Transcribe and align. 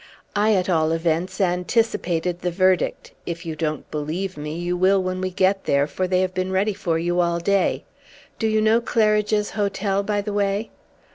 I, 0.35 0.55
at 0.55 0.67
all 0.67 0.91
events, 0.93 1.39
anticipated 1.39 2.41
the 2.41 2.49
verdict; 2.49 3.11
if 3.27 3.45
you 3.45 3.55
don't 3.55 3.91
believe 3.91 4.35
me, 4.35 4.57
you 4.57 4.75
will 4.75 4.99
when 5.03 5.21
we 5.21 5.29
get 5.29 5.65
there, 5.65 5.85
for 5.85 6.07
they 6.07 6.21
have 6.21 6.33
been 6.33 6.51
ready 6.51 6.73
for 6.73 6.97
you 6.97 7.19
all 7.19 7.37
day. 7.37 7.83
Do 8.39 8.47
you 8.47 8.61
know 8.61 8.81
Claridge's 8.81 9.51
Hotel, 9.51 10.01
by 10.01 10.21
the 10.21 10.33
way?" 10.33 10.71